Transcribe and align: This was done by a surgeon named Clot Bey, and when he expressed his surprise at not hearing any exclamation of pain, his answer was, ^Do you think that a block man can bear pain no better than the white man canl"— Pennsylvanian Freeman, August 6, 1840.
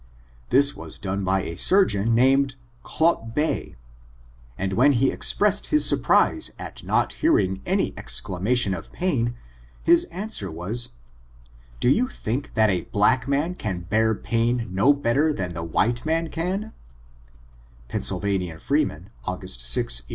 This 0.49 0.75
was 0.75 0.97
done 0.97 1.23
by 1.23 1.43
a 1.43 1.55
surgeon 1.55 2.15
named 2.15 2.55
Clot 2.81 3.35
Bey, 3.35 3.75
and 4.57 4.73
when 4.73 4.93
he 4.93 5.11
expressed 5.11 5.67
his 5.67 5.85
surprise 5.87 6.49
at 6.57 6.83
not 6.83 7.13
hearing 7.21 7.61
any 7.67 7.93
exclamation 7.95 8.73
of 8.73 8.91
pain, 8.91 9.35
his 9.83 10.05
answer 10.05 10.49
was, 10.49 10.93
^Do 11.79 11.93
you 11.93 12.07
think 12.07 12.55
that 12.55 12.71
a 12.71 12.81
block 12.85 13.27
man 13.27 13.53
can 13.53 13.81
bear 13.81 14.15
pain 14.15 14.69
no 14.71 14.91
better 14.91 15.31
than 15.31 15.53
the 15.53 15.63
white 15.63 16.03
man 16.03 16.29
canl"— 16.29 16.73
Pennsylvanian 17.87 18.57
Freeman, 18.57 19.11
August 19.25 19.67
6, 19.67 19.99
1840. 20.01 20.07